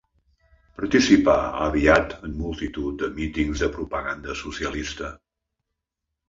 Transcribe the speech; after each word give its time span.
Participà 0.77 1.35
aviat 1.65 2.15
en 2.29 2.33
multitud 2.39 2.97
de 3.03 3.11
mítings 3.19 3.63
de 3.65 3.69
propaganda 3.77 4.37
socialista. 4.41 5.13